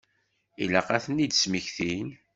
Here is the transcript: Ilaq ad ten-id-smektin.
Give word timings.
Ilaq 0.63 0.87
ad 0.95 1.01
ten-id-smektin. 1.05 2.09